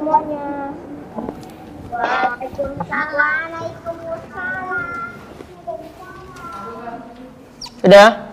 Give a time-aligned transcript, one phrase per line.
[0.00, 0.72] semuanya.
[1.92, 3.52] Waalaikumsalam.
[7.84, 8.32] Sudah?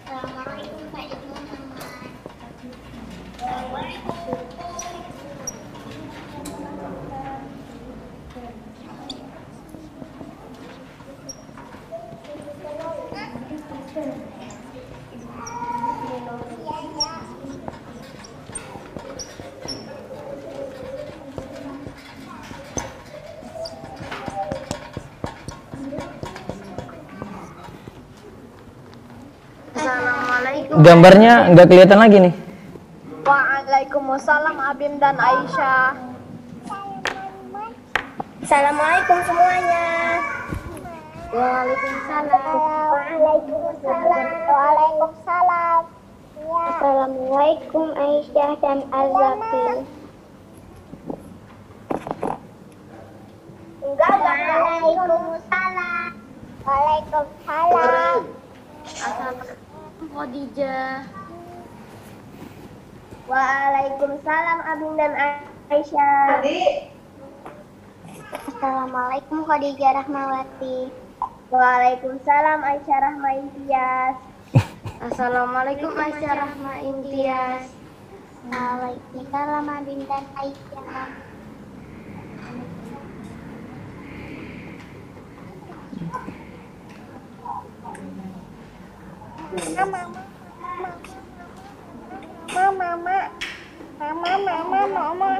[0.00, 1.84] Assalamualaikum Pak Ibu Muhammad.
[29.74, 30.73] Assalamualaikum.
[30.84, 32.34] Gambarnya nggak kelihatan lagi nih.
[33.24, 35.96] Waalaikumsalam Abim dan Aisyah.
[38.44, 40.20] Assalamualaikum semuanya.
[41.32, 42.36] Waalaikumsalam.
[43.00, 44.28] Waalaikumsalam.
[44.44, 45.80] Waalaikumsalam.
[46.44, 49.88] Assalamualaikum Aisyah dan Azaki.
[53.88, 56.12] Enggak, Waalaikumsalam.
[56.68, 58.20] Waalaikumsalam.
[60.14, 61.10] Khadijah.
[63.26, 65.12] Waalaikumsalam Abim dan
[65.74, 66.38] Aisyah.
[68.46, 70.94] Assalamualaikum Khadijah Rahmawati.
[71.50, 74.16] Waalaikumsalam Aisyah Rahma Imtiaz.
[75.02, 77.74] Assalamualaikum Aisyah Rahma Imtiaz.
[78.54, 81.23] Waalaikumsalam Abim dan Aisyah.
[89.74, 90.06] Mama,
[92.54, 93.18] mama, mama,
[93.98, 95.30] mama, mama, mama.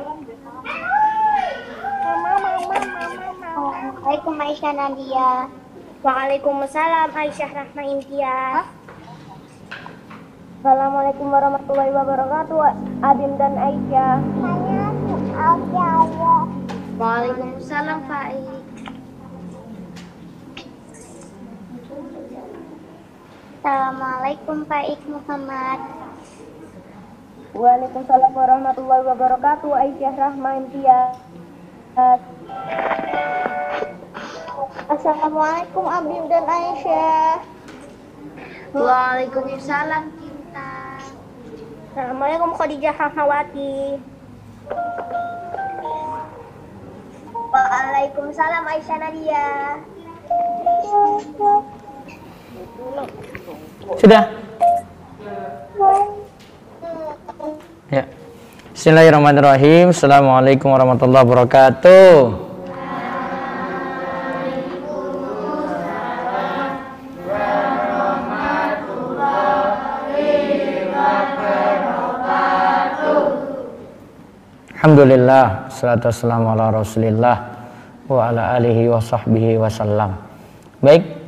[3.55, 5.46] Assalamualaikum Aisyah Nadia.
[6.02, 8.66] Waalaikumsalam Aisyah Rahma Imtiaz.
[10.58, 12.58] Assalamualaikum warahmatullahi wabarakatuh.
[13.06, 14.18] Abim dan Aisyah.
[16.98, 18.53] Waalaikumsalam Faik.
[23.64, 25.80] Assalamualaikum Faik Muhammad.
[27.57, 29.73] Waalaikumsalam warahmatullahi wabarakatuh.
[29.73, 31.17] Aisyah Rahma Imtiaz.
[34.85, 37.41] Assalamualaikum Abim dan Aisyah.
[38.77, 41.01] Waalaikumsalam Cinta.
[41.89, 43.96] Assalamualaikum Khadijah Rahmawati.
[47.48, 49.48] Waalaikumsalam Aisyah Nadia.
[53.98, 54.30] Sudah?
[57.90, 58.04] Ya.
[58.74, 59.90] Bismillahirrahmanirrahim.
[59.90, 62.10] Assalamualaikum warahmatullahi wabarakatuh.
[74.84, 77.36] Alhamdulillah, salatu wassalamu ala rasulillah
[78.04, 80.12] wa ala alihi wa sahbihi wasallam.
[80.84, 81.23] Baik,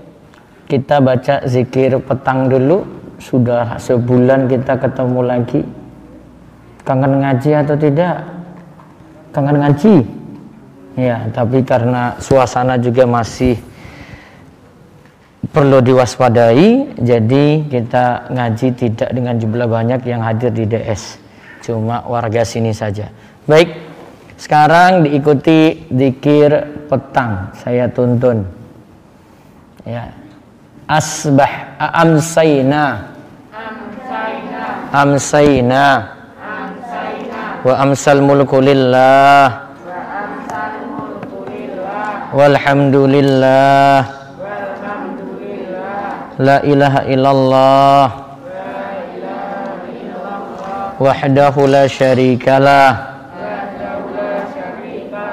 [0.66, 2.84] kita baca zikir petang dulu.
[3.16, 5.64] Sudah sebulan kita ketemu lagi.
[6.84, 8.22] Kangen ngaji atau tidak?
[9.32, 9.94] Kangen ngaji?
[10.96, 13.56] Ya, tapi karena suasana juga masih
[15.52, 21.16] perlu diwaspadai, jadi kita ngaji tidak dengan jumlah banyak yang hadir di DS.
[21.64, 23.08] Cuma warga sini saja.
[23.48, 23.72] Baik,
[24.36, 26.52] sekarang diikuti zikir
[26.92, 27.56] petang.
[27.56, 28.44] Saya tuntun.
[29.88, 30.12] Ya,
[30.86, 33.10] asbah amsayna.
[34.94, 35.86] Amsayna.
[37.66, 39.66] Wa amsal mulku lillah.
[42.30, 43.98] Walhamdulillah.
[46.38, 48.06] La ilaha illallah.
[51.02, 52.90] Wahdahu la syarikalah.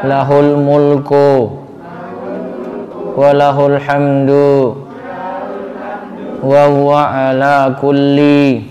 [0.04, 1.62] Lahul mulku.
[3.14, 4.84] Wa lahul hamdu
[6.44, 8.68] wa huwa ala kulli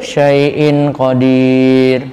[0.00, 2.08] syai'in qadir.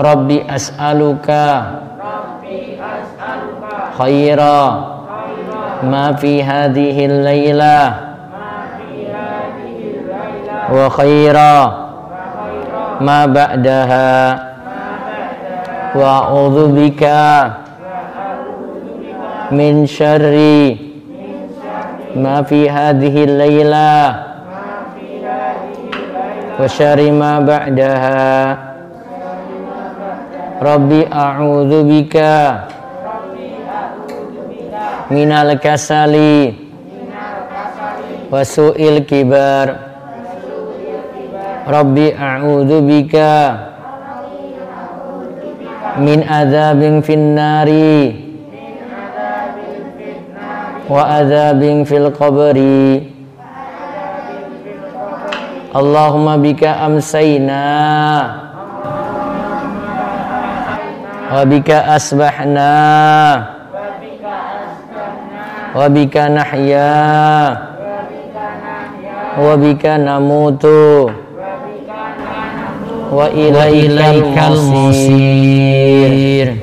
[0.00, 1.44] Rabbi as'aluka
[4.00, 4.60] khaira
[5.84, 7.78] ma fi hadhihi al-laila
[10.72, 11.52] wa khaira
[13.04, 14.08] ma ba'daha.
[15.92, 17.68] Wa a'udzu bika
[19.50, 20.78] min syarri.
[22.10, 23.94] Ma fi hadhihi al-laila
[26.58, 28.30] wa syarri ma ba'daha.
[30.60, 32.34] Rabbi a'udzu bika
[35.10, 36.54] minal kasali.
[38.30, 39.90] Wa su'il kibar.
[41.66, 43.34] Rabbi a'udzu bika
[45.98, 48.29] min adzabin finnari
[50.90, 53.06] wa adzabin fil qabri.
[55.70, 57.62] Allahumma bika amsayna.
[61.30, 62.74] Wa bika asbahna.
[65.70, 66.90] Wa bika nahya.
[69.38, 71.06] Wa bika namutu.
[73.14, 73.30] Wa
[74.74, 76.58] masir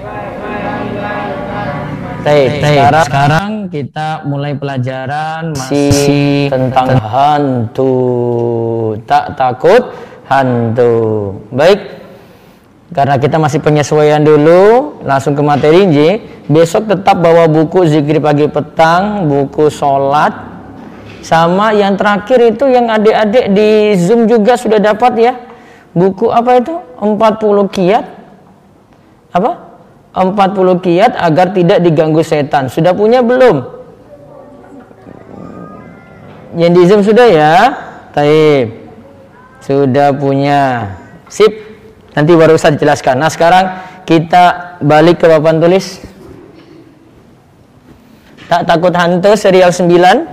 [2.28, 7.96] Baik, sekarang, sekarang kita mulai pelajaran masih tentang hantu.
[9.04, 9.94] Tak takut
[10.28, 10.96] hantu.
[11.52, 11.80] Baik,
[12.96, 15.98] karena kita masih penyesuaian dulu, langsung ke materi J.
[16.48, 20.32] Besok tetap bawa buku zikir pagi petang, buku sholat,
[21.20, 25.34] sama yang terakhir itu yang adik-adik di Zoom juga sudah dapat ya.
[25.92, 26.80] Buku apa itu?
[27.04, 28.06] 40 kiat.
[29.36, 29.67] Apa?
[30.18, 32.74] 40 kiat agar tidak diganggu setan.
[32.74, 33.62] Sudah punya belum?
[36.58, 37.54] Yang di Zoom sudah ya?
[38.18, 38.74] Taib.
[39.62, 40.90] Sudah punya.
[41.30, 41.54] Sip.
[42.18, 43.22] Nanti baru saya jelaskan.
[43.22, 43.66] Nah, sekarang
[44.10, 46.02] kita balik ke papan tulis.
[48.50, 50.26] Tak takut hantu serial 9.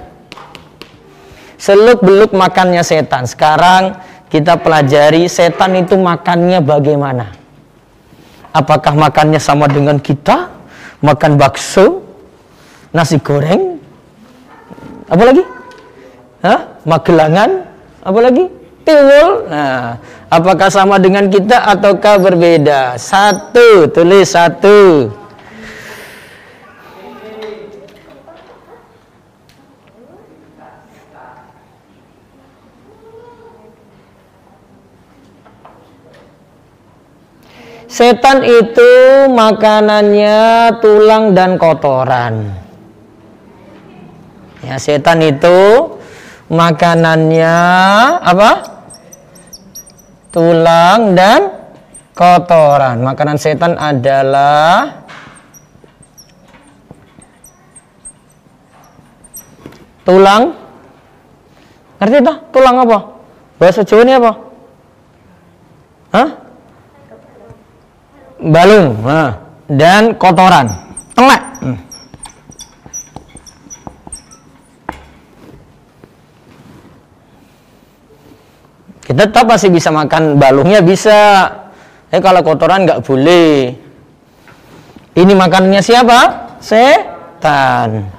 [1.60, 3.28] Seluk beluk makannya setan.
[3.28, 4.00] Sekarang
[4.32, 7.43] kita pelajari setan itu makannya bagaimana.
[8.54, 10.46] Apakah makannya sama dengan kita?
[11.02, 12.06] Makan bakso,
[12.94, 13.74] nasi goreng,
[15.04, 15.44] apa lagi?
[16.40, 16.60] Hah?
[16.84, 17.50] Magelangan,
[18.00, 18.44] apa lagi?
[18.84, 19.48] Tiwul.
[19.48, 19.96] Nah,
[20.28, 23.00] apakah sama dengan kita ataukah berbeda?
[23.00, 25.08] Satu, tulis satu.
[37.94, 38.90] Setan itu
[39.30, 42.50] makanannya tulang dan kotoran.
[44.66, 45.94] Ya, setan itu
[46.50, 47.54] makanannya
[48.18, 48.50] apa?
[50.34, 51.54] Tulang dan
[52.18, 52.98] kotoran.
[53.06, 55.06] Makanan setan adalah
[60.02, 60.50] tulang.
[62.02, 62.36] Ngerti tak?
[62.50, 62.98] Tulang apa?
[63.62, 64.32] Bahasa Jawa ini apa?
[66.10, 66.43] Hah?
[68.40, 69.38] Balung nah,
[69.70, 70.66] dan kotoran.
[71.14, 71.78] Telek hmm.
[79.04, 80.38] kita tetap masih bisa makan.
[80.38, 81.50] Balungnya bisa.
[82.10, 83.74] Eh kalau kotoran nggak boleh.
[85.14, 86.18] Ini makanannya siapa?
[86.58, 88.13] Setan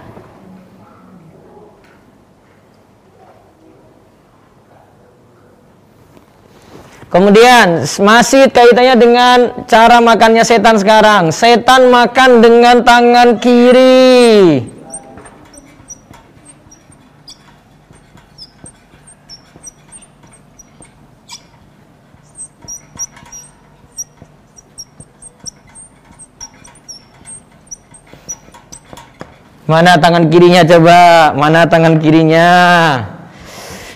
[7.05, 9.37] Kemudian masih kaitannya dengan
[9.69, 11.29] cara makannya setan sekarang.
[11.29, 14.75] Setan makan dengan tangan kiri.
[29.65, 31.33] Mana tangan kirinya coba?
[31.33, 32.47] Mana tangan kirinya?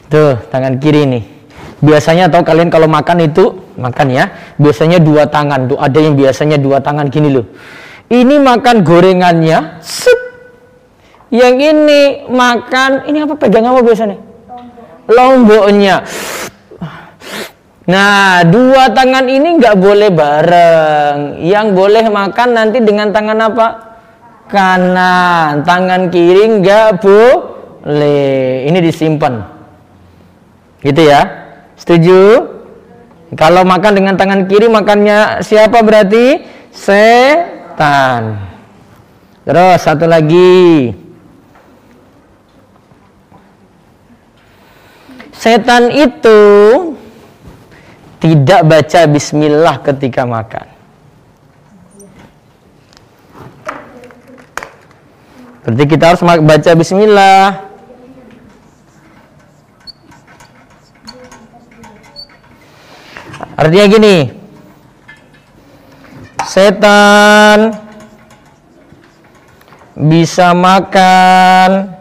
[0.09, 1.38] Tuh, tangan kiri nih.
[1.79, 4.27] Biasanya atau kalian kalau makan itu makan ya,
[4.59, 5.77] biasanya dua tangan tuh.
[5.79, 7.47] Ada yang biasanya dua tangan gini loh.
[8.11, 10.19] Ini makan gorengannya, set.
[11.29, 14.17] Yang ini makan, ini apa pegang apa biasanya?
[15.07, 16.03] Lomboknya.
[17.89, 21.41] Nah, dua tangan ini nggak boleh bareng.
[21.41, 23.67] Yang boleh makan nanti dengan tangan apa?
[24.45, 25.65] Kanan.
[25.65, 28.69] Tangan kiri nggak boleh.
[28.69, 29.41] Ini disimpan.
[30.85, 31.48] Gitu ya.
[31.79, 32.21] Setuju?
[33.37, 36.43] Kalau makan dengan tangan kiri makannya siapa berarti?
[36.75, 38.35] Setan.
[39.47, 40.91] Terus satu lagi.
[45.31, 46.39] Setan itu
[48.19, 50.67] tidak baca bismillah ketika makan.
[55.63, 57.68] Berarti kita harus baca bismillah.
[63.59, 64.17] Artinya gini.
[66.47, 67.75] Setan
[69.99, 71.99] bisa makan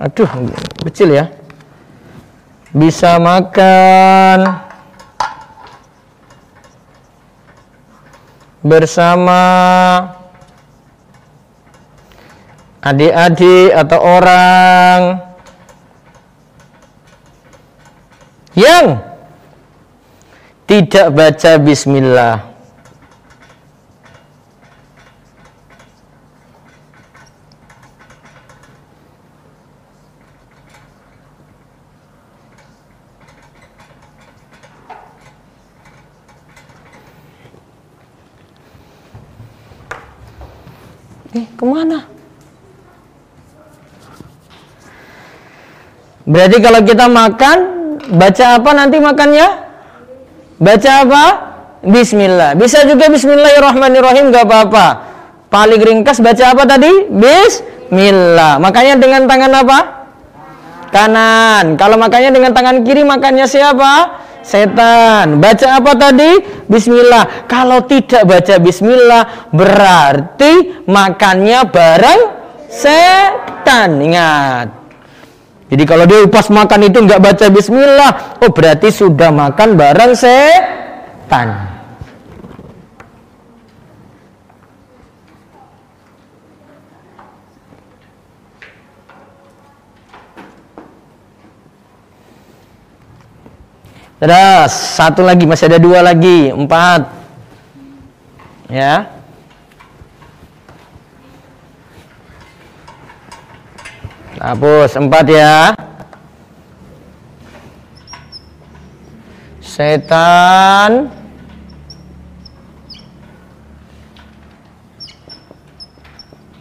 [0.00, 0.28] Aduh,
[0.84, 1.28] kecil ya.
[2.72, 4.64] Bisa makan
[8.64, 9.40] bersama
[12.80, 15.00] adik-adik atau orang
[18.60, 19.00] yang
[20.68, 22.50] tidak baca bismillah
[41.30, 42.10] Eh, ke mana?
[46.26, 47.79] Berarti kalau kita makan,
[48.10, 49.46] baca apa nanti makannya?
[50.60, 51.24] Baca apa?
[51.80, 52.52] Bismillah.
[52.58, 54.86] Bisa juga Bismillahirrahmanirrahim, gak apa-apa.
[55.48, 57.08] Paling ringkas baca apa tadi?
[57.08, 58.60] Bismillah.
[58.60, 59.78] Makanya dengan tangan apa?
[60.92, 61.80] Kanan.
[61.80, 64.20] Kalau makannya dengan tangan kiri, makannya siapa?
[64.42, 65.38] setan.
[65.38, 66.40] Baca apa tadi?
[66.66, 67.46] Bismillah.
[67.46, 72.20] Kalau tidak baca bismillah berarti makannya bareng
[72.68, 74.00] setan.
[74.00, 74.79] Ingat.
[75.70, 81.70] Jadi kalau dia pas makan itu nggak baca bismillah, oh berarti sudah makan bareng setan.
[94.20, 97.08] Terus satu lagi masih ada dua lagi empat
[98.68, 99.19] ya
[104.40, 105.76] hapus empat ya
[109.60, 111.12] setan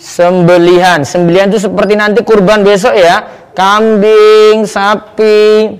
[0.00, 1.04] sembelihan.
[1.04, 3.22] Sembelihan itu seperti nanti kurban besok ya.
[3.54, 5.76] Kambing, sapi.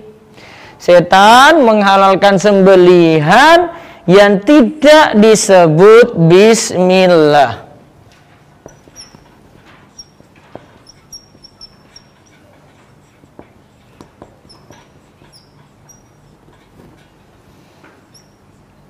[0.81, 7.69] Setan menghalalkan sembelihan yang tidak disebut bismillah.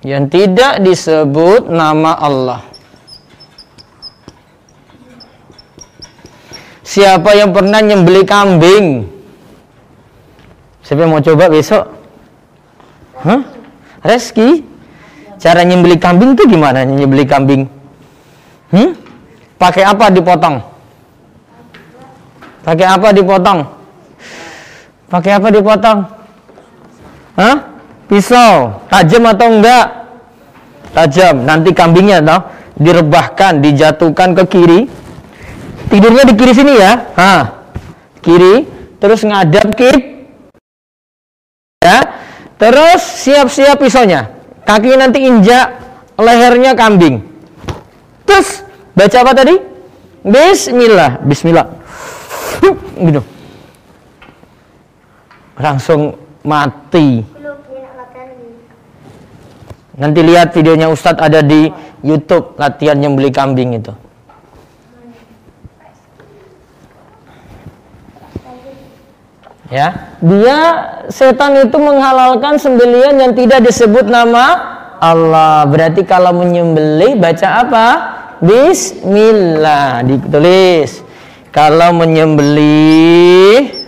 [0.01, 2.61] Yang tidak disebut nama Allah.
[6.81, 9.07] Siapa yang pernah nyembeli kambing?
[10.83, 11.85] Siapa yang mau coba besok?
[13.21, 13.45] Hah?
[14.03, 14.70] Reski?
[15.41, 17.65] Cara nyembeli kambing itu gimana nyembeli kambing?
[18.71, 18.93] Hmm?
[19.57, 20.61] Pakai apa dipotong?
[22.61, 23.59] Pakai apa dipotong?
[25.09, 25.99] Pakai apa dipotong?
[27.41, 27.57] Hah?
[28.05, 28.85] Pisau.
[28.93, 29.87] Tajam atau enggak?
[30.93, 31.49] Tajam.
[31.49, 32.41] Nanti kambingnya toh
[32.81, 34.81] direbahkan, dijatuhkan ke kiri,
[35.91, 37.33] tidurnya di kiri sini ya ha
[38.23, 38.65] kiri
[39.03, 40.31] terus ngadap kiri
[41.83, 41.99] ya
[42.55, 44.31] terus siap-siap pisaunya
[44.71, 45.67] kakinya nanti injak
[46.15, 47.25] lehernya kambing.
[48.23, 48.63] Terus
[48.95, 49.55] baca apa tadi?
[50.23, 51.19] Bismillah.
[51.27, 51.67] Bismillah.
[53.01, 53.23] Gitu.
[55.57, 57.25] Langsung mati.
[60.01, 61.69] Nanti lihat videonya Ustadz ada di
[62.01, 63.93] YouTube latihan nyembeli kambing itu
[69.71, 70.13] ya.
[70.21, 70.59] Dia
[71.09, 75.65] setan itu menghalalkan sembelian yang tidak disebut nama Allah.
[75.65, 77.87] Berarti kalau menyembelih baca apa?
[78.45, 80.05] Bismillah.
[80.05, 81.01] Ditulis.
[81.51, 83.80] Kalau menyembelih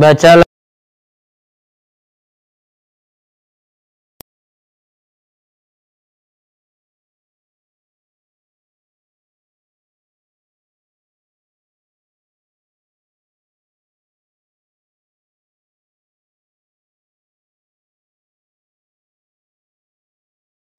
[0.00, 0.40] baca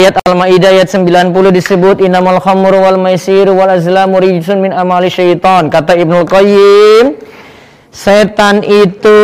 [0.01, 5.69] Ayat Al-Maidah ayat 90 disebut innamal khamru wal maisir wal azlamu rijsun min amali syaitan.
[5.69, 7.21] Kata Ibnu Qayyim,
[7.91, 9.19] Setan itu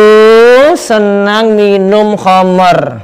[0.76, 3.00] senang minum khamar.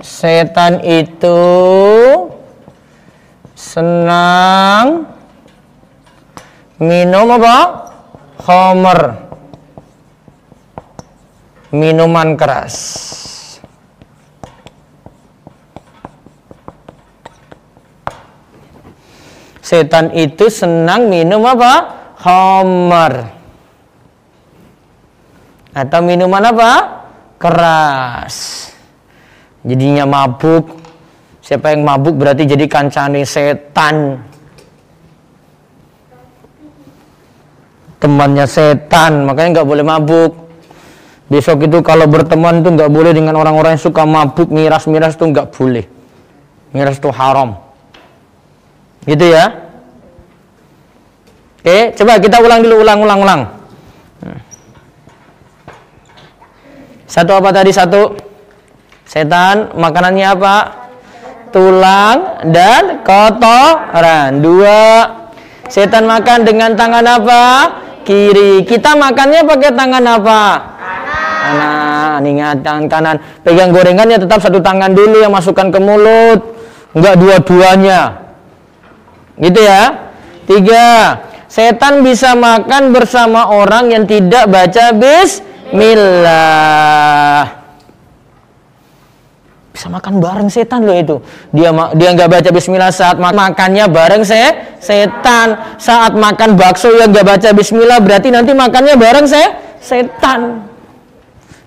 [0.00, 1.36] Setan itu
[3.52, 5.04] senang
[6.80, 7.92] minum apa?
[8.40, 9.28] Khamar.
[11.68, 13.27] Minuman keras.
[19.68, 21.72] Setan itu senang minum apa?
[22.16, 23.36] Khamar.
[25.76, 26.70] Atau minuman apa?
[27.36, 28.64] Keras.
[29.60, 30.72] Jadinya mabuk.
[31.44, 34.24] Siapa yang mabuk berarti jadi kancane setan.
[38.00, 40.32] Temannya setan, makanya nggak boleh mabuk.
[41.28, 45.52] Besok itu kalau berteman itu nggak boleh dengan orang-orang yang suka mabuk, miras-miras itu nggak
[45.52, 45.84] boleh.
[46.72, 47.67] Miras itu haram.
[49.04, 49.68] Gitu ya.
[51.58, 53.42] Oke, coba kita ulang dulu, ulang, ulang, ulang.
[57.08, 58.12] Satu apa tadi satu?
[59.08, 60.56] Setan makanannya apa?
[61.48, 64.44] Tulang dan kotoran.
[64.44, 65.08] Dua.
[65.72, 67.42] Setan makan dengan tangan apa?
[68.04, 68.60] Kiri.
[68.68, 70.40] Kita makannya pakai tangan apa?
[71.48, 72.20] Kanan.
[72.28, 73.16] Ingat tangan kanan.
[73.40, 76.40] Pegang gorengannya tetap satu tangan dulu yang masukkan ke mulut.
[76.92, 78.27] Enggak dua-duanya.
[79.38, 80.10] Gitu ya.
[80.44, 81.18] Tiga.
[81.48, 86.28] Setan bisa makan bersama orang yang tidak baca bismillah.
[89.72, 91.22] Bisa makan bareng setan loh itu.
[91.54, 94.42] Dia dia nggak baca bismillah saat ma- makannya bareng se
[94.82, 95.78] setan.
[95.78, 99.38] Saat makan bakso yang nggak baca bismillah berarti nanti makannya bareng se
[99.78, 100.66] setan.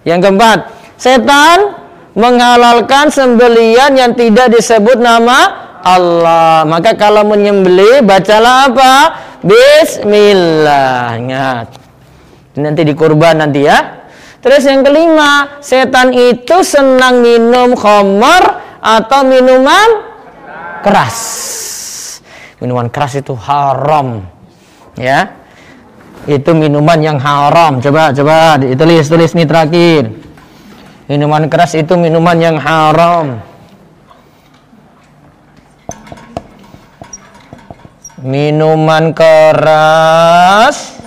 [0.04, 0.60] Yang keempat,
[1.00, 1.80] setan
[2.12, 6.64] menghalalkan sembelian yang tidak disebut nama Allah.
[6.66, 8.94] Maka kalau menyembelih bacalah apa?
[9.42, 11.18] Bismillah.
[11.18, 11.68] Ingat.
[12.58, 14.02] Nanti dikurban nanti ya.
[14.42, 19.90] Terus yang kelima, setan itu senang minum khamar atau minuman
[20.82, 21.18] keras.
[22.58, 24.26] Minuman keras itu haram.
[24.98, 25.38] Ya.
[26.26, 27.82] Itu minuman yang haram.
[27.82, 30.04] Coba coba ditulis tulis nih terakhir.
[31.10, 33.51] Minuman keras itu minuman yang haram.
[38.22, 41.02] Minuman keras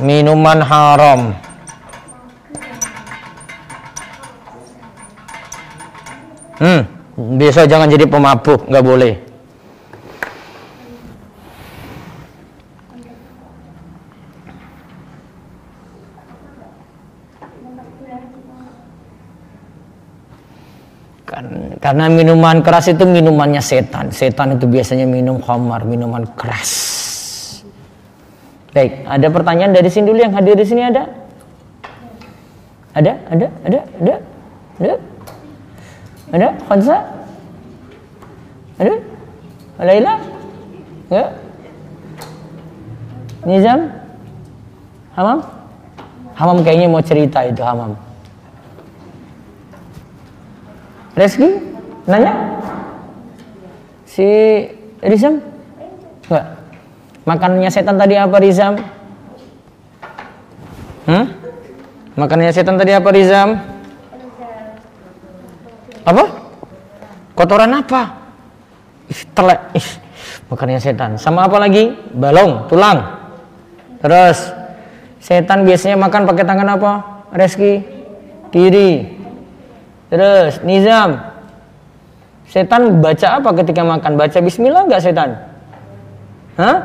[0.00, 1.20] minuman haram.
[6.56, 6.88] Hmm,
[7.36, 9.14] besok jangan jadi pemabuk, nggak boleh.
[21.26, 24.08] Kan- karena minuman keras itu minumannya setan.
[24.08, 26.72] Setan itu biasanya minum khamar, minuman keras.
[28.72, 31.08] Baik, ada pertanyaan dari sini dulu yang hadir di sini ada?
[32.96, 33.12] Ada?
[33.28, 33.46] Ada?
[33.64, 33.80] Ada?
[34.00, 34.14] Ada?
[34.80, 34.94] Ada?
[36.32, 36.48] Ada?
[36.64, 36.96] Khansa?
[38.80, 38.94] Ada?
[39.80, 40.14] Laila?
[41.12, 41.24] Ya?
[43.44, 43.80] Nizam?
[45.16, 45.38] Hamam?
[46.36, 47.96] Hamam kayaknya mau cerita itu Hamam.
[51.16, 51.48] Reski?
[52.04, 52.60] Nanya?
[54.04, 54.28] Si
[55.00, 55.40] Rizam?
[56.28, 56.44] Enggak.
[57.24, 58.76] Makanannya setan tadi apa Rizam?
[61.08, 61.26] Hmm?
[62.20, 63.56] Makanannya setan tadi apa Rizam?
[66.04, 66.24] Apa?
[67.32, 68.12] Kotoran apa?
[69.08, 69.60] Ih, telek.
[69.72, 69.88] Ih,
[70.52, 71.10] makanannya setan.
[71.16, 71.96] Sama apa lagi?
[72.12, 73.24] Balong, tulang.
[74.04, 74.52] Terus
[75.18, 76.92] setan biasanya makan pakai tangan apa?
[77.32, 77.82] Reski?
[78.52, 79.15] Kiri.
[80.10, 81.18] Terus Nizam.
[82.46, 84.14] Setan baca apa ketika makan?
[84.14, 85.34] Baca bismillah enggak setan?
[86.54, 86.76] Hah?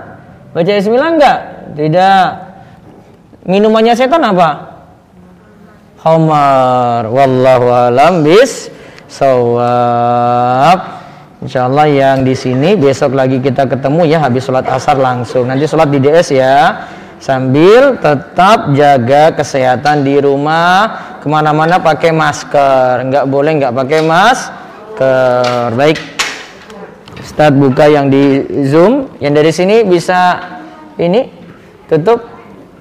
[0.51, 1.39] Baca bismillah enggak?
[1.77, 2.27] Tidak.
[3.45, 4.49] Minumannya setan apa?
[6.01, 7.05] Khamar.
[7.13, 8.73] Wallahu alam bis
[9.05, 11.01] sawab.
[11.41, 15.49] Insyaallah yang di sini besok lagi kita ketemu ya habis sholat asar langsung.
[15.49, 16.85] Nanti sholat di DS ya.
[17.21, 21.13] Sambil tetap jaga kesehatan di rumah.
[21.21, 23.05] Ke mana-mana pakai masker.
[23.07, 25.69] Nggak boleh nggak pakai masker.
[25.77, 26.01] Baik.
[27.21, 30.41] Ustadz buka yang di Zoom, yang dari sini bisa
[30.97, 31.29] ini
[31.85, 32.25] tutup.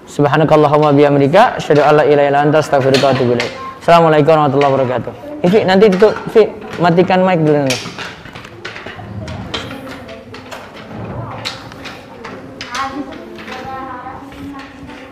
[0.09, 2.59] Subhanakallahumma bihamdika asyhadu an la ilaha illa anta.
[2.64, 5.12] Assalamualaikum warahmatullahi wabarakatuh.
[5.44, 6.48] Ivi nanti tutup, Ivi
[6.81, 7.81] matikan mic dulu nih.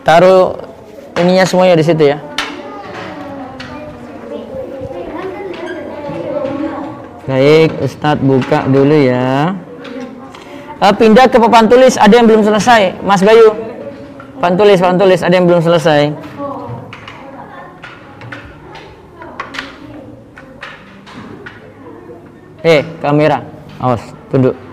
[0.09, 0.57] Taruh
[1.21, 2.17] ininya semuanya di situ ya.
[7.29, 9.53] Baik, Ustadz buka dulu ya.
[10.81, 13.53] Eh, pindah ke papan tulis, ada yang belum selesai, Mas Bayu.
[14.41, 16.01] Papan tulis, papan tulis, ada yang belum selesai.
[22.65, 23.45] Eh, kamera,
[23.77, 24.01] awas,
[24.33, 24.68] tunduk.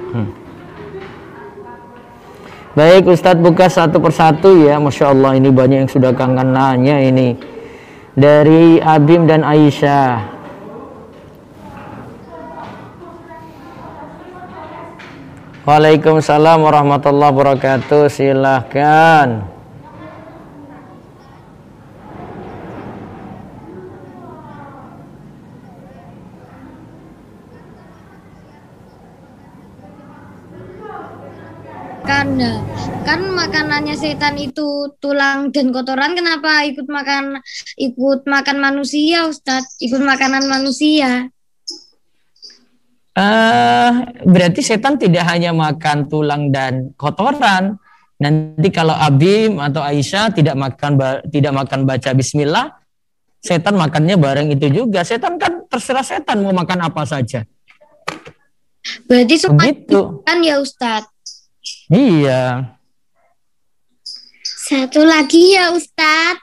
[2.76, 4.76] Baik Ustadz buka satu persatu ya.
[4.76, 7.32] Masya Allah ini banyak yang sudah kangen nanya ini.
[8.12, 10.36] Dari Abim dan Aisyah.
[15.64, 18.12] Waalaikumsalam warahmatullahi wabarakatuh.
[18.12, 19.55] Silahkan.
[32.06, 32.38] Kan
[33.02, 37.42] kan makanannya setan itu tulang dan kotoran kenapa ikut makan
[37.74, 41.28] ikut makan manusia Ustadz ikut makanan manusia
[43.16, 47.80] Uh, berarti setan tidak hanya makan tulang dan kotoran.
[48.20, 51.00] Nanti kalau Abim atau Aisyah tidak makan
[51.32, 52.76] tidak makan baca Bismillah,
[53.40, 55.00] setan makannya bareng itu juga.
[55.00, 57.48] Setan kan terserah setan mau makan apa saja.
[59.08, 60.20] Berarti Begitu.
[60.20, 61.15] kan ya Ustadz?
[61.86, 62.74] Iya.
[64.42, 66.42] Satu lagi ya Ustadz.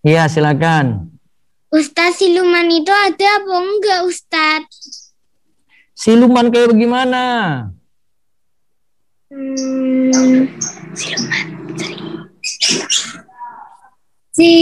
[0.00, 1.12] Iya silakan.
[1.68, 5.12] Ustadz siluman itu ada apa enggak Ustadz?
[5.92, 7.22] Siluman kayak bagaimana?
[9.28, 10.48] Hmm,
[10.96, 11.46] siluman.
[14.32, 14.52] Si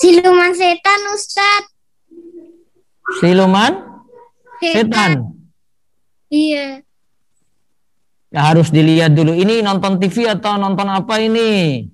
[0.00, 1.73] siluman setan Ustadz.
[3.20, 3.72] Siluman?
[4.60, 5.28] Setan.
[6.32, 6.80] Iya.
[8.34, 9.36] Ya, harus dilihat dulu.
[9.36, 11.84] Ini nonton TV atau nonton apa ini?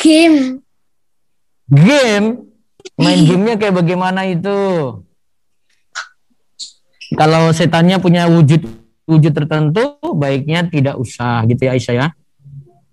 [0.00, 0.64] Game.
[1.68, 2.48] Game?
[2.98, 4.58] Main gamenya kayak bagaimana itu?
[7.14, 8.66] Kalau setannya punya wujud
[9.08, 12.06] wujud tertentu, baiknya tidak usah gitu ya Aisyah ya.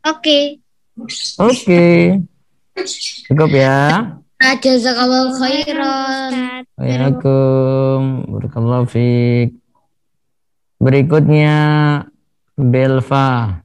[0.05, 0.21] Oke.
[0.21, 0.43] Okay.
[1.41, 1.49] Oke.
[1.65, 1.99] Okay.
[2.75, 4.19] Cukup ya.
[4.35, 6.67] Jazakallahu khairan.
[6.75, 8.03] Waalaikumsalam.
[8.27, 9.55] Barakallahu fiik.
[10.75, 11.55] Berikutnya
[12.59, 13.63] Belva.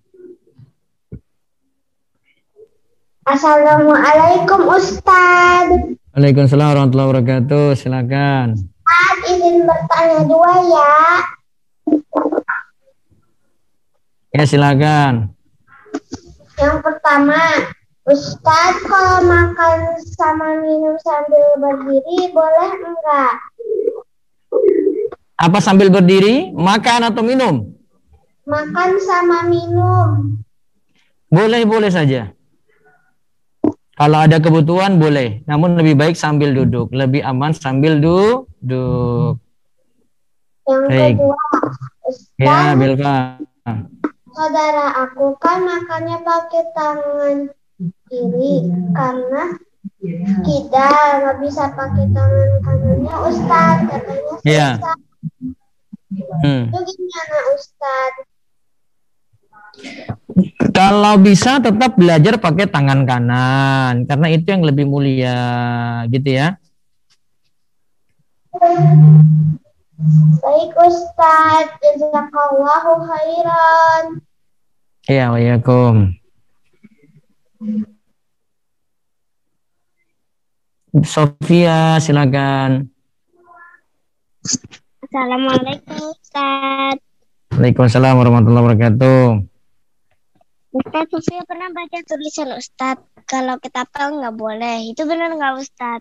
[3.26, 5.66] Assalamualaikum Ustaz.
[6.14, 7.66] Waalaikumsalam warahmatullahi wabarakatuh.
[7.74, 8.54] Silakan.
[8.86, 10.94] Ustaz izin bertanya dua ya.
[14.30, 15.34] Ya silakan.
[16.54, 17.38] Yang pertama,
[18.08, 23.34] Ustaz, kalau makan sama minum sambil berdiri boleh enggak?
[25.36, 26.48] Apa sambil berdiri?
[26.56, 27.76] Makan atau minum?
[28.48, 30.40] Makan sama minum.
[31.28, 32.32] Boleh, boleh saja.
[34.00, 39.36] Kalau ada kebutuhan boleh, namun lebih baik sambil duduk, lebih aman sambil duduk.
[40.64, 41.14] Yang Baik.
[41.20, 41.44] kedua,
[42.08, 43.16] Ustaz, ya, Bilva.
[44.32, 47.36] Saudara aku kan makannya pakai tangan
[48.08, 48.54] kiri
[48.92, 49.44] karena
[50.44, 50.88] kita
[51.20, 54.68] nggak bisa pakai tangan kanannya Ustad katanya Iya.
[56.40, 56.62] Hmm.
[56.68, 58.12] Itu gimana Ustad?
[60.74, 65.38] Kalau bisa tetap belajar pakai tangan kanan karena itu yang lebih mulia
[66.08, 66.56] gitu ya.
[70.40, 74.04] Baik Ustaz, jazakallahu khairan.
[75.06, 76.19] Iya, waalaikumsalam.
[81.04, 82.88] Sofia, silakan.
[85.04, 86.96] Assalamualaikum Ustaz.
[87.52, 89.44] Waalaikumsalam warahmatullahi wabarakatuh.
[90.72, 92.96] Ustaz, Sofia pernah baca tulisan Ustaz.
[93.28, 94.88] Kalau ketapel nggak boleh.
[94.88, 96.00] Itu benar nggak Ustaz?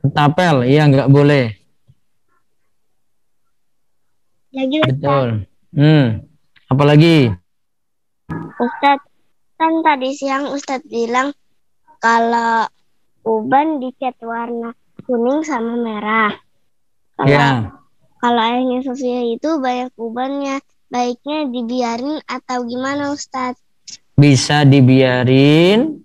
[0.00, 1.52] Ketapel, iya nggak boleh.
[4.56, 4.96] Lagi Ustaz.
[5.04, 5.28] Betul.
[5.76, 6.24] Hmm.
[6.72, 7.28] Apalagi?
[8.56, 9.04] Ustaz,
[9.56, 11.32] kan tadi siang Ustadz bilang
[12.00, 12.68] kalau
[13.24, 16.32] uban dicat warna kuning sama merah.
[17.16, 17.72] Kalau, ya.
[18.20, 20.60] Kalau airnya Sofia itu banyak ubannya,
[20.92, 23.60] baiknya dibiarin atau gimana Ustadz?
[24.16, 26.00] Bisa dibiarin,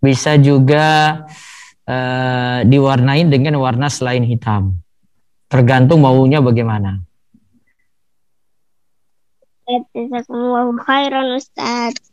[0.00, 1.20] bisa juga
[1.84, 4.80] uh, diwarnain dengan warna selain hitam.
[5.50, 7.02] Tergantung maunya bagaimana.
[9.94, 12.10] Jazakumullahu khairan Ustadz.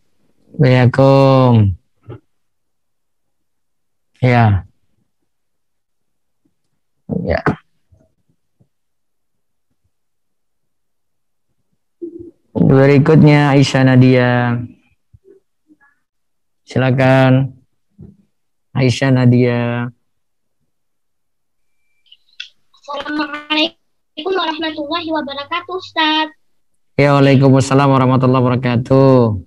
[0.47, 1.75] Assalamualaikum.
[4.23, 4.63] Ya.
[7.23, 7.41] Ya.
[12.57, 14.31] Berikutnya Aisyah Nadia.
[16.63, 17.53] Silakan.
[18.71, 19.91] Aisyah Nadia.
[22.71, 26.27] Assalamualaikum warahmatullahi wabarakatuh, Ustaz.
[26.97, 29.46] Ya, Waalaikumsalam warahmatullahi wabarakatuh.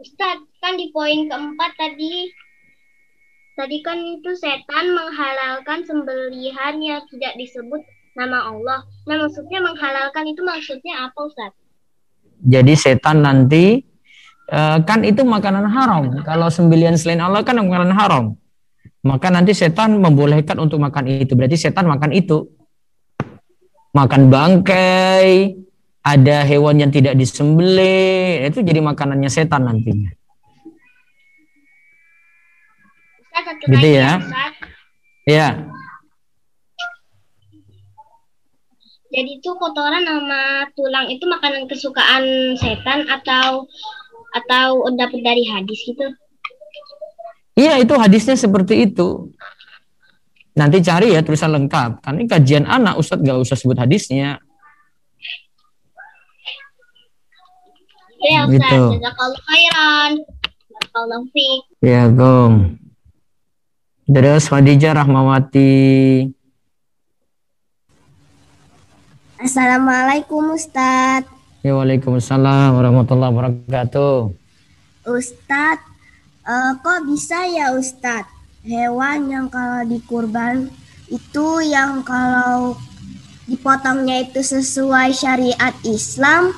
[0.00, 2.32] Ustadz, kan di poin keempat tadi
[3.52, 7.84] tadi kan itu setan menghalalkan sembelihan yang tidak disebut
[8.16, 8.80] nama Allah.
[9.04, 11.60] Nah, maksudnya menghalalkan itu maksudnya apa, Ustadz?
[12.40, 13.84] Jadi setan nanti
[14.48, 16.24] eh, kan itu makanan haram.
[16.24, 18.24] Kalau sembelian selain Allah kan makanan haram.
[19.04, 21.36] Maka nanti setan membolehkan untuk makan itu.
[21.36, 22.48] Berarti setan makan itu.
[23.92, 25.59] Makan bangkai,
[26.00, 30.10] ada hewan yang tidak disembelih, itu jadi makanannya setan nantinya.
[33.60, 34.20] Gitu ya.
[35.28, 35.48] Ya,
[39.10, 43.66] Jadi itu kotoran sama tulang itu makanan kesukaan setan atau
[44.30, 46.06] atau dapat dari hadis gitu.
[47.58, 49.34] iya itu hadisnya seperti itu.
[50.54, 52.06] Nanti cari ya tulisan lengkap.
[52.06, 54.38] Karena kajian anak, Ustadz gak usah sebut hadisnya.
[58.20, 58.68] Ya Ustaz.
[58.68, 58.84] Gitu.
[59.48, 60.12] Khairan.
[61.30, 61.60] Fiik.
[61.80, 62.76] Ya, Gom.
[64.10, 66.26] Terus Khadijah Rahmawati.
[69.40, 71.30] Assalamualaikum Ustadz.
[71.64, 74.34] Ya, Waalaikumsalam warahmatullahi wabarakatuh.
[75.08, 75.86] Ustadz,
[76.44, 78.28] eh, kok bisa ya Ustadz?
[78.60, 80.68] Hewan yang kalau dikurban
[81.08, 82.76] itu yang kalau
[83.48, 86.52] dipotongnya itu sesuai syariat Islam,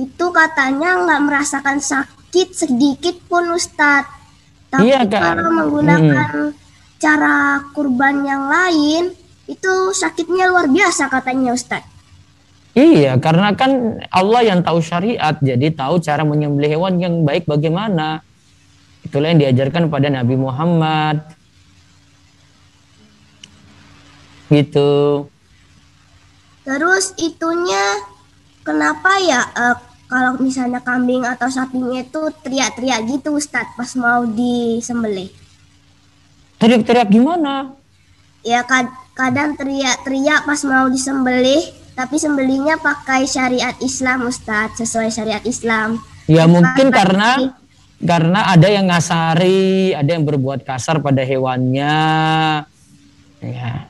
[0.00, 4.08] itu katanya nggak merasakan sakit sedikit pun Ustadz.
[4.70, 5.20] Tapi Iya, Kak.
[5.20, 6.54] kalau menggunakan
[6.96, 9.12] cara kurban yang lain,
[9.50, 11.90] itu sakitnya luar biasa katanya Ustadz.
[12.70, 18.22] Iya, karena kan Allah yang tahu syariat, jadi tahu cara menyembelih hewan yang baik bagaimana.
[19.02, 21.18] Itulah yang diajarkan pada Nabi Muhammad.
[24.54, 25.26] Gitu.
[26.62, 28.06] Terus itunya
[28.62, 35.30] kenapa ya eh, kalau misalnya kambing atau sapinya itu teriak-teriak gitu Ustadz pas mau disembelih?
[36.58, 37.70] Teriak-teriak gimana?
[38.42, 41.62] Ya kad- kadang teriak-teriak pas mau disembelih,
[41.94, 46.02] tapi sembelihnya pakai syariat Islam Ustadz, sesuai syariat Islam.
[46.26, 47.30] Ya mungkin Karena- karena
[48.00, 52.00] karena ada yang ngasari, ada yang berbuat kasar pada hewannya.
[53.44, 53.86] Ya.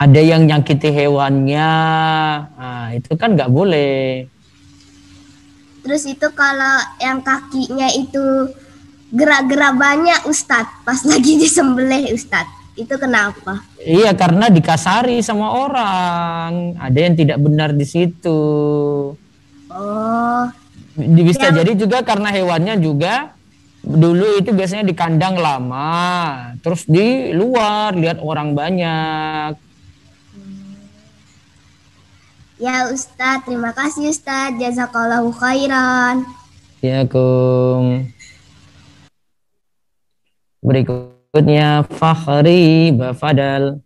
[0.00, 1.72] Ada yang nyakiti hewannya.
[2.56, 4.24] Nah, itu kan nggak boleh.
[5.80, 8.52] Terus itu kalau yang kakinya itu
[9.10, 12.58] gerak-gerak banyak Ustadz pas lagi disembelih Ustadz.
[12.78, 13.60] Itu kenapa?
[13.82, 16.78] Iya, karena dikasari sama orang.
[16.80, 18.40] Ada yang tidak benar di situ.
[19.68, 20.42] Oh,
[20.96, 23.34] Bisa Yang- jadi juga karena hewannya juga
[23.80, 25.88] dulu itu biasanya di kandang lama,
[26.60, 29.69] terus di luar lihat orang banyak.
[32.60, 34.60] Ya Ustadz, terima kasih Ustadz.
[34.60, 36.28] Jazakallahu khairan.
[36.84, 38.04] Ya, Kum.
[40.60, 43.80] Berikutnya Fakhri Bafadal.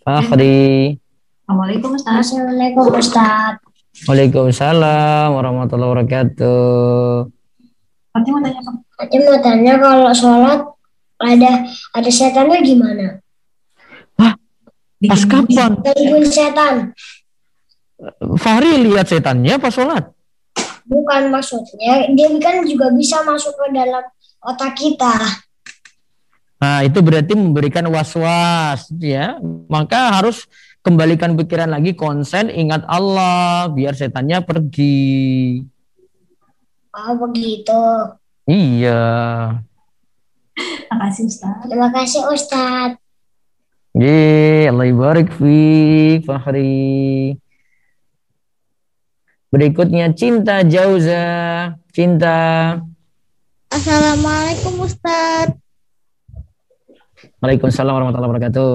[0.00, 0.96] Fakhri.
[1.44, 2.32] Assalamualaikum Ustaz.
[2.32, 3.68] Assalamualaikum Ustadz.
[4.08, 7.28] Waalaikumsalam warahmatullahi wabarakatuh.
[8.14, 8.72] Fatih mau tanya apa?
[8.98, 10.60] Nanti mau tanya kalau sholat
[11.18, 11.52] ada
[11.98, 13.06] ada setannya gimana?
[15.06, 15.78] Pas kapan?
[15.78, 16.90] Gangguin setan.
[18.38, 20.10] Fahri lihat setannya pas sholat?
[20.88, 24.02] Bukan maksudnya, dia kan juga bisa masuk ke dalam
[24.42, 25.14] otak kita.
[26.58, 29.38] Nah, itu berarti memberikan was-was ya.
[29.70, 30.50] Maka harus
[30.82, 35.62] kembalikan pikiran lagi konsen ingat Allah biar setannya pergi.
[36.90, 37.82] Oh begitu.
[38.48, 39.04] Iya.
[40.90, 41.62] Makasih Ustaz.
[41.62, 43.07] Terima kasih Ustadz.
[43.98, 45.58] Ye, Allah barik fi
[46.22, 47.34] Fahri.
[49.50, 51.26] Berikutnya Cinta Jauza.
[51.90, 52.78] Cinta.
[53.74, 55.58] Assalamualaikum Ustadz.
[57.42, 58.72] Waalaikumsalam warahmatullahi wabarakatuh.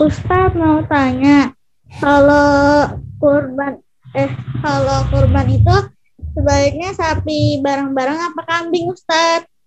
[0.00, 1.52] Ustadz mau tanya,
[2.00, 3.76] kalau kurban
[4.16, 4.32] eh
[4.64, 5.76] kalau kurban itu
[6.32, 9.57] sebaiknya sapi bareng-bareng apa kambing Ustadz?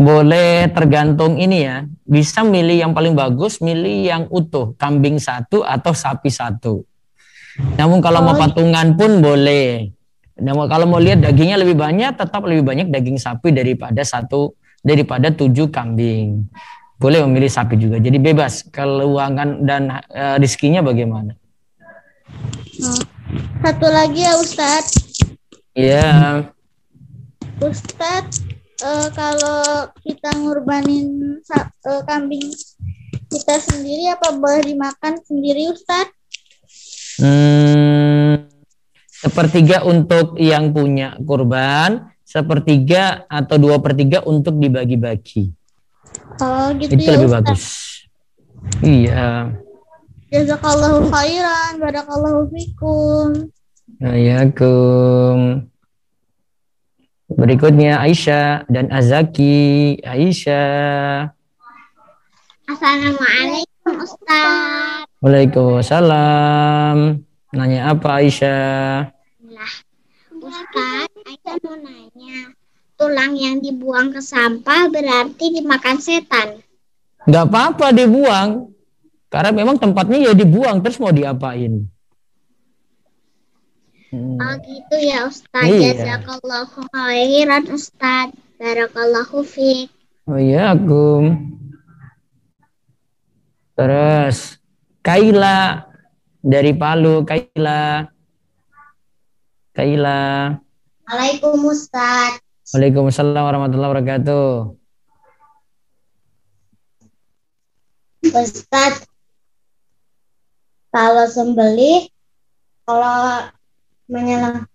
[0.00, 1.84] Boleh tergantung ini ya.
[2.08, 4.72] Bisa milih yang paling bagus, milih yang utuh.
[4.80, 6.88] Kambing satu atau sapi satu.
[7.76, 8.40] Namun kalau mau Oh.
[8.40, 9.92] patungan pun boleh.
[10.40, 15.28] Namun kalau mau lihat dagingnya lebih banyak, tetap lebih banyak daging sapi daripada satu daripada
[15.28, 16.48] tujuh kambing.
[16.96, 18.00] Boleh memilih sapi juga.
[18.00, 18.64] Jadi bebas.
[18.72, 21.36] Keuangan dan eh, rizkinya bagaimana?
[23.60, 24.92] Satu lagi ya Ustadz,
[25.76, 26.40] Ya,
[27.60, 28.49] Ustadz
[28.80, 32.50] eh, kalau kita ngurbanin eh, kambing
[33.30, 36.10] kita sendiri apa boleh dimakan sendiri Ustadz?
[37.20, 38.48] Hmm,
[39.06, 45.52] sepertiga untuk yang punya kurban, sepertiga atau dua per tiga untuk dibagi-bagi.
[46.40, 47.46] Kalau gitu Itu ya lebih Ustadz.
[47.46, 47.64] bagus.
[48.82, 49.52] Iya.
[50.30, 53.50] Jazakallahu khairan, barakallahu fikum.
[54.00, 55.69] Waalaikumsalam.
[57.30, 59.94] Berikutnya Aisyah dan Azaki.
[60.02, 61.30] Aisyah.
[62.66, 65.06] Assalamualaikum Ustaz.
[65.22, 67.22] Waalaikumsalam.
[67.54, 69.14] Nanya apa Aisyah?
[70.42, 72.50] Ustaz, Aisyah mau nanya.
[72.98, 76.58] Tulang yang dibuang ke sampah berarti dimakan setan.
[77.30, 78.74] Nggak apa-apa dibuang.
[79.30, 80.82] Karena memang tempatnya ya dibuang.
[80.82, 81.86] Terus mau diapain?
[84.10, 84.42] Hmm.
[84.42, 85.70] Oh gitu ya Ustaz.
[85.70, 85.94] Iya.
[85.94, 88.34] Jazakallahu khairan Ustaz.
[88.58, 89.86] Barakallahu fiik.
[90.26, 91.56] Oh iya, Agum.
[93.78, 94.60] Terus
[95.00, 95.88] Kaila
[96.42, 98.10] dari Palu, Kaila.
[99.72, 100.52] Kaila.
[101.06, 102.32] Waalaikumsalam Ustaz.
[102.74, 104.76] Waalaikumsalam warahmatullahi wabarakatuh.
[108.30, 109.08] Ustaz,
[110.92, 112.12] kalau sembelih,
[112.84, 113.48] kalau
[114.10, 114.66] menyelang,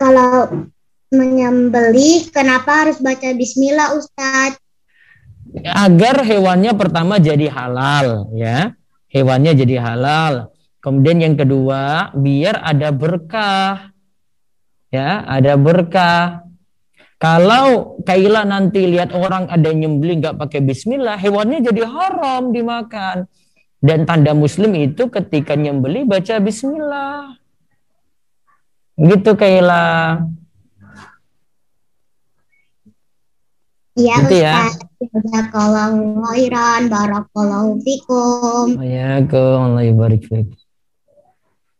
[0.00, 0.64] kalau
[1.12, 4.56] menyembelih, kenapa harus baca Bismillah, Ustaz?
[5.64, 8.72] Agar hewannya pertama jadi halal, ya.
[9.08, 10.52] Hewannya jadi halal.
[10.84, 13.92] Kemudian yang kedua, biar ada berkah.
[14.88, 16.48] Ya, ada berkah.
[17.18, 23.26] Kalau Kaila nanti lihat orang ada yang nyembelih nggak pakai bismillah, hewannya jadi haram dimakan.
[23.82, 27.34] Dan tanda muslim itu ketika nyembelih baca bismillah.
[28.98, 30.18] Gitu Kaila.
[33.94, 34.54] Iya, Gitu ya.
[34.66, 34.88] Ustaz.
[34.98, 38.74] Jazakallahu khairan, barakallahu fikum.
[38.82, 40.50] Allah barik fiik.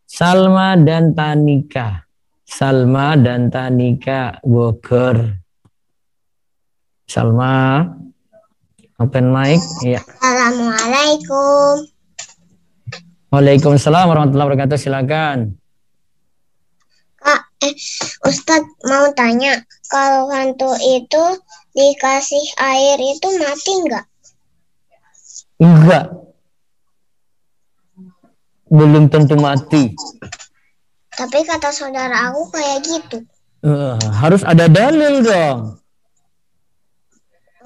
[0.07, 2.07] Salma dan Tanika.
[2.47, 5.35] Salma dan Tanika Bogor.
[7.03, 7.83] Salma
[8.95, 9.59] open mic.
[9.83, 9.99] Ya.
[9.99, 11.91] Assalamualaikum.
[13.35, 14.79] Waalaikumsalam warahmatullahi wabarakatuh.
[14.79, 15.58] Silakan.
[17.59, 17.75] Eh,
[18.23, 19.59] Ustadz mau tanya,
[19.91, 21.23] kalau hantu itu
[21.75, 24.05] dikasih air itu mati nggak?
[25.59, 26.05] Enggak.
[28.71, 29.91] Belum tentu mati.
[31.19, 33.17] Tapi kata saudara aku kayak gitu.
[33.59, 35.75] Eh, harus ada dalil dong.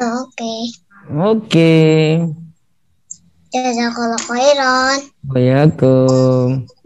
[0.01, 0.73] Oh, Oke,
[1.13, 1.73] Oke.
[3.53, 4.99] jazakallah khairan.
[5.29, 6.83] Waalaikumsalam.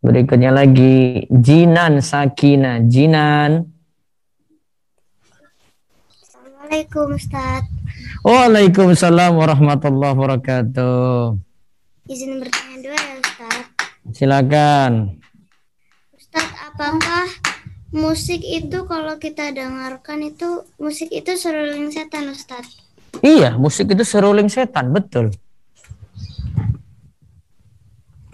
[0.00, 2.80] Berikutnya lagi Jinan Sakina.
[2.80, 3.68] Jinan.
[6.08, 7.68] Assalamualaikum Ustadz.
[8.24, 11.36] Waalaikumsalam warahmatullahi wabarakatuh.
[12.08, 13.68] Izin bertanya dua ya Ustadz.
[14.16, 15.20] Silakan.
[16.16, 17.28] Ustadz, apakah
[17.92, 22.88] musik itu kalau kita dengarkan itu musik itu seruling setan Ustadz?
[23.20, 25.28] Iya, musik itu seruling setan, betul.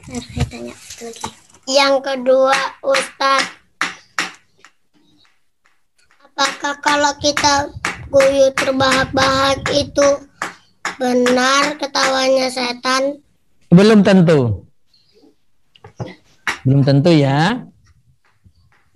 [0.07, 1.46] Bentar, saya tanya lagi.
[1.67, 3.51] Yang kedua, Ustadz.
[6.23, 7.75] Apakah kalau kita
[8.07, 10.09] guyur terbahak-bahak itu
[10.95, 13.19] benar ketawanya setan?
[13.75, 14.63] Belum tentu.
[16.63, 17.67] Belum tentu ya.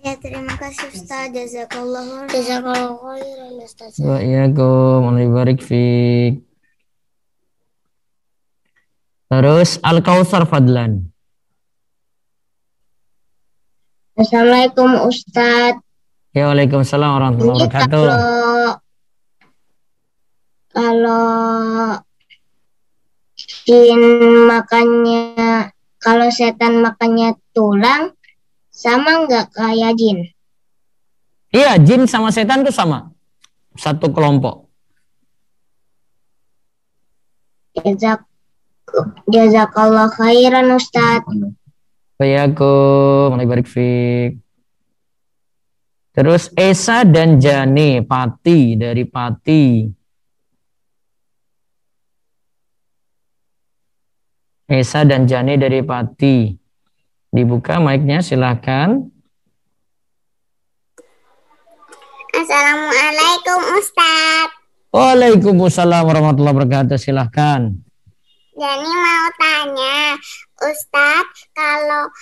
[0.00, 1.28] Ya, terima kasih Ustaz.
[1.34, 3.98] Jazakallah Jazakallah khairan Ustaz.
[3.98, 6.48] Waalaikumsalam warahmatullahi wabarakatuh.
[9.30, 11.10] Terus Al-Kausar Fadlan.
[14.20, 15.80] Assalamualaikum Ustaz.
[16.36, 18.04] Ya, Waalaikumsalam warahmatullahi Ini wabarakatuh.
[18.04, 18.68] kalau
[20.70, 21.24] kalau
[23.64, 24.00] jin
[24.44, 28.12] makannya kalau setan makannya tulang
[28.68, 30.28] sama nggak kayak jin?
[31.56, 33.08] Iya, jin sama setan itu sama.
[33.72, 34.68] Satu kelompok.
[37.72, 38.28] Jazak
[39.32, 40.76] Jazakallah khairan
[42.20, 44.36] Waalaikumsalam warahmatullahi wabarakatuh.
[46.12, 49.88] Terus Esa dan Jane, Pati dari Pati.
[54.68, 56.52] Esa dan Jane dari Pati.
[57.32, 59.00] Dibuka mic-nya silahkan.
[62.36, 64.48] Assalamualaikum Ustaz.
[64.92, 67.00] Waalaikumsalam warahmatullahi wabarakatuh.
[67.00, 67.80] Silahkan.
[68.60, 70.19] Jadi mau tanya,
[70.60, 72.12] Ustadz, kalau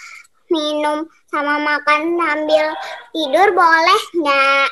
[0.47, 2.67] minum sama makan sambil
[3.11, 4.69] tidur boleh nggak?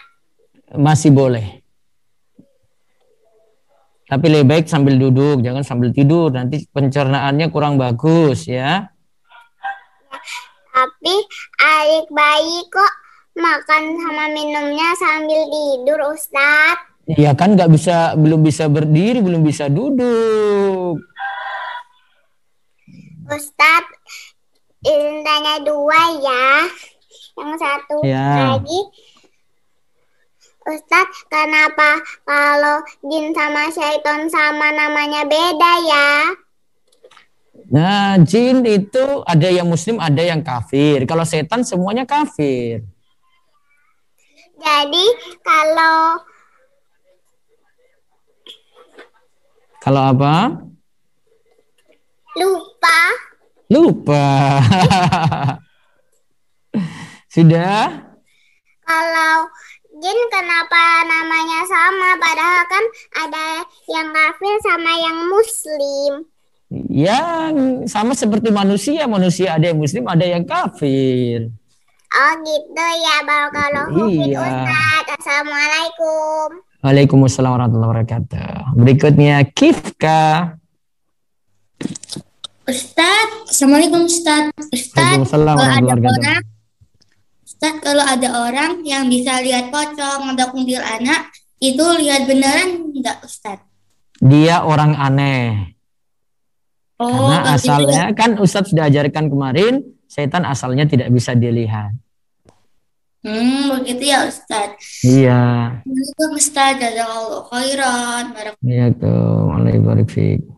[0.78, 1.66] Masih boleh.
[4.06, 6.30] Tapi lebih baik sambil duduk, jangan sambil tidur.
[6.30, 8.86] Nanti pencernaannya kurang bagus ya.
[10.70, 11.14] Tapi
[11.58, 12.92] adik bayi kok
[13.34, 16.94] makan sama minumnya sambil tidur, Ustadz.
[17.18, 21.02] Ya kan nggak bisa, belum bisa berdiri, belum bisa duduk.
[23.26, 23.90] Ustadz,
[24.86, 26.46] izin tanya dua ya.
[27.36, 28.56] yang satu Ya.
[28.56, 28.80] lagi.
[30.66, 36.10] Ustadz, kenapa kalau jin sama syaiton sama namanya beda ya?
[37.66, 41.02] Nah, jin itu ada yang muslim, ada yang kafir.
[41.04, 42.86] Kalau setan semuanya kafir.
[44.56, 45.04] Jadi
[45.44, 46.22] kalau
[49.82, 50.50] Kalau apa?
[52.36, 53.00] Lupa
[53.66, 54.62] Lupa.
[57.34, 58.14] Sudah?
[58.86, 59.36] Kalau
[59.98, 62.84] jin kenapa namanya sama padahal kan
[63.26, 63.46] ada
[63.90, 66.12] yang kafir sama yang muslim.
[66.86, 67.54] Yang
[67.90, 71.50] sama seperti manusia, manusia ada yang muslim, ada yang kafir.
[72.06, 74.40] Oh gitu ya Barakallahu fiik Iya.
[74.46, 75.04] Ustaz.
[75.18, 76.48] Assalamualaikum.
[76.86, 78.78] Waalaikumsalam warahmatullahi wabarakatuh.
[78.78, 80.54] Berikutnya Kifka.
[82.66, 84.50] Ustadz, Assalamualaikum Ustadz.
[84.74, 86.42] Ustadz, Waalaikumsalam kalau ada orang,
[87.46, 91.30] Ustadz, kalau ada orang yang bisa lihat pocong atau kuntilanak,
[91.62, 93.68] itu lihat beneran enggak Ustadz?
[94.18, 95.76] Dia orang aneh.
[96.96, 101.92] Oh, Karena asalnya kan Ustadz sudah ajarkan kemarin, setan asalnya tidak bisa dilihat.
[103.20, 105.04] Hmm, begitu ya Ustadz.
[105.04, 105.42] Iya.
[105.84, 108.24] Assalamualaikum Ustadz, jazakallahu khairan.
[108.64, 110.55] Iya tuh, fiik.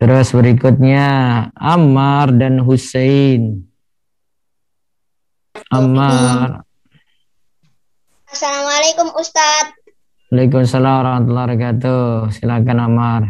[0.00, 1.08] Terus berikutnya
[1.52, 3.68] Ammar dan Hussein.
[5.68, 6.64] Ammar.
[8.24, 9.76] Assalamualaikum Ustaz.
[10.32, 12.32] Waalaikumsalam warahmatullahi wabarakatuh.
[12.32, 13.22] Silakan Ammar.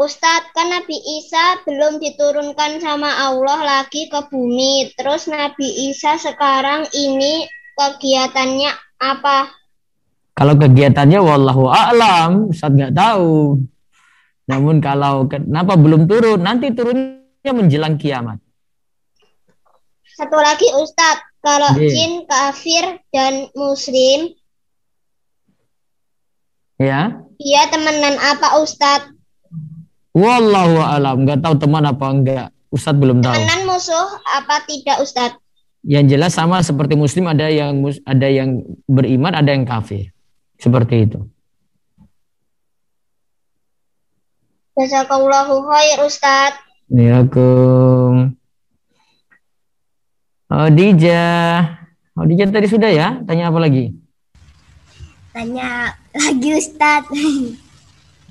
[0.00, 4.96] Ustadz, kan Nabi Isa belum diturunkan sama Allah lagi ke bumi.
[4.96, 7.44] Terus Nabi Isa sekarang ini
[7.76, 9.61] kegiatannya apa?
[10.42, 13.62] Kalau kegiatannya wallahu a'lam, Ustaz nggak tahu.
[14.50, 18.42] Namun kalau kenapa belum turun, nanti turunnya menjelang kiamat.
[20.18, 21.94] Satu lagi Ustadz, kalau Iya.
[21.94, 24.34] jin kafir dan muslim,
[26.82, 27.22] Ya.
[27.38, 29.14] dia temenan apa Ustadz?
[30.10, 32.48] Wallahu a'lam, nggak tahu teman apa enggak.
[32.74, 33.30] Ustaz belum tahu.
[33.30, 35.38] Temenan musuh apa tidak Ustadz?
[35.86, 40.10] Yang jelas sama seperti muslim ada yang ada yang beriman, ada yang kafir.
[40.62, 41.18] Seperti itu.
[44.78, 46.62] Jazakallahu khair Ustadz.
[46.86, 48.38] Assalamualaikum.
[50.46, 51.26] Odija.
[52.14, 53.18] Odija tadi sudah ya?
[53.26, 53.90] Tanya apa lagi?
[55.34, 57.10] Tanya lagi Ustadz.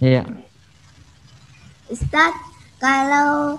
[0.01, 0.25] Iya.
[1.93, 2.41] Ustadz,
[2.81, 3.53] kalau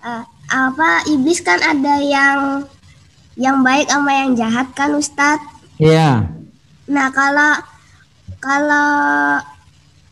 [0.00, 2.64] eh, apa iblis kan ada yang
[3.36, 5.44] yang baik sama yang jahat kan Ustadz?
[5.76, 6.32] Iya.
[6.88, 7.60] Nah kalau
[8.42, 9.38] kalau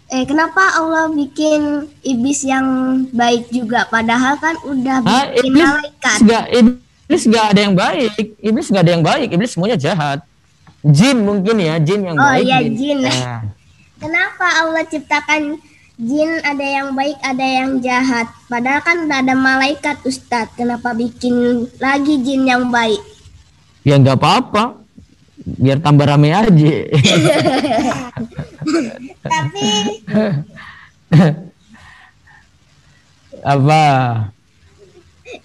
[0.06, 1.60] eh kenapa Allah bikin
[2.02, 2.66] iblis yang
[3.10, 6.16] baik juga padahal kan udah Hah, bikin iblis malaikat.
[6.22, 8.10] Enggak, iblis enggak ada yang baik.
[8.38, 9.28] Iblis enggak ada yang baik.
[9.28, 10.18] Iblis semuanya jahat.
[10.80, 12.42] Jin mungkin ya, jin yang Oh, baik.
[12.42, 12.98] iya, jin.
[13.04, 13.44] Nah,
[14.00, 15.60] Kenapa Allah ciptakan
[15.94, 18.32] jin ada yang baik ada yang jahat?
[18.48, 20.56] Padahal kan udah ada malaikat Ustadz.
[20.56, 21.34] Kenapa bikin
[21.76, 23.02] lagi jin yang baik?
[23.80, 24.76] ya enggak apa-apa.
[25.40, 26.74] Biar tambah rame aja.
[29.24, 29.68] Tapi
[33.40, 33.84] apa?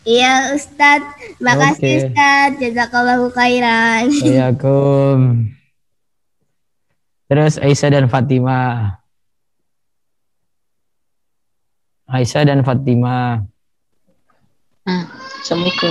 [0.04, 1.98] iya Ustadz, makasih Oke.
[2.12, 2.60] Ustadz.
[2.60, 4.12] Jazakallahu khairan.
[4.12, 5.18] Assalamualaikum.
[7.26, 9.02] Terus Aisyah dan Fatimah.
[12.06, 13.42] Aisyah dan Fatimah.
[14.86, 15.90] Assalamualaikum.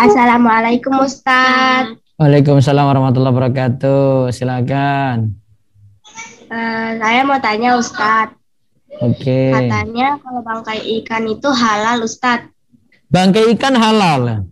[0.00, 2.03] Assalamualaikum Ustadz.
[2.14, 4.30] Waalaikumsalam warahmatullahi wabarakatuh.
[4.30, 5.34] Silakan.
[6.46, 8.38] Eh, saya mau tanya Ustadz.
[9.02, 9.50] Oke.
[9.50, 12.54] Katanya kalau bangkai ikan itu halal Ustadz.
[13.10, 14.46] Bangkai ikan halal.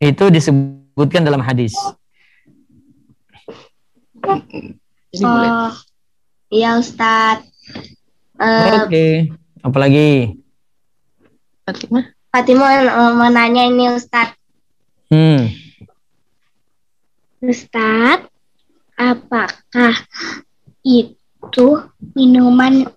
[0.00, 1.76] Itu disebutkan dalam hadis.
[5.20, 5.68] Oh,
[6.48, 7.52] iya Ustadz.
[8.40, 9.06] Eh, Oke.
[9.60, 10.40] Apalagi?
[11.68, 12.16] Fatimah.
[12.32, 14.40] Fatimah mau, mau nanya ini Ustadz.
[15.12, 15.67] Hmm.
[17.38, 18.26] Ustadz,
[18.98, 19.94] apakah
[20.82, 21.68] itu
[22.18, 22.90] minuman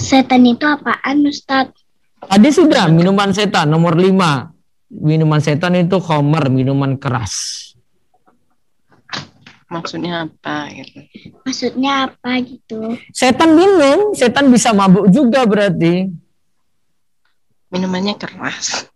[0.00, 1.76] setan itu apaan Ustadz?
[2.24, 4.48] Tadi sudah minuman setan nomor 5.
[4.92, 7.60] Minuman setan itu khomer, minuman keras.
[9.72, 11.00] Maksudnya apa gitu?
[11.48, 12.96] Maksudnya apa gitu?
[13.12, 16.12] Setan minum, setan bisa mabuk juga berarti.
[17.72, 18.91] Minumannya keras.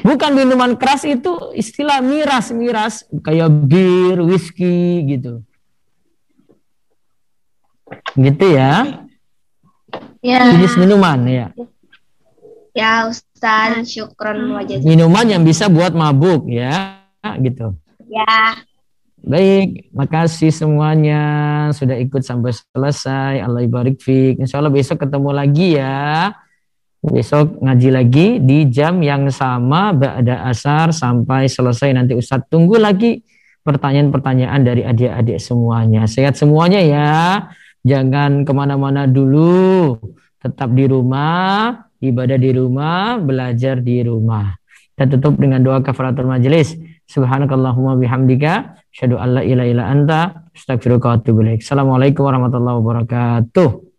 [0.00, 5.44] Bukan minuman keras itu istilah miras, miras kayak bir, whisky gitu.
[8.16, 9.04] Gitu ya.
[10.24, 10.48] Ya.
[10.56, 11.46] Jenis minuman ya.
[12.72, 14.80] Ya Ustaz, syukron wajah.
[14.80, 17.04] Minuman yang bisa buat mabuk ya,
[17.44, 17.76] gitu.
[18.08, 18.64] Ya.
[19.22, 21.20] Baik, makasih semuanya
[21.76, 23.44] sudah ikut sampai selesai.
[23.44, 24.40] Allah ibarik fik.
[24.40, 26.32] Insya Allah besok ketemu lagi ya.
[27.02, 33.18] Besok ngaji lagi di jam yang sama Ba'da asar sampai selesai nanti Ustadz tunggu lagi
[33.66, 36.06] pertanyaan-pertanyaan dari adik-adik semuanya.
[36.06, 37.10] Sehat semuanya ya.
[37.82, 39.98] Jangan ke mana-mana dulu.
[40.38, 44.54] Tetap di rumah, ibadah di rumah, belajar di rumah.
[44.94, 46.78] Kita tutup dengan doa kafaratul majelis.
[47.10, 50.20] Subhanakallahumma bihamdika asyhadu an la ilaha illa anta
[50.54, 51.66] ilaik.
[51.66, 53.91] Assalamualaikum warahmatullahi wabarakatuh.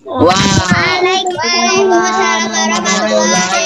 [0.00, 3.61] Waalaikumsalam warahmatullahi wabarakatuh.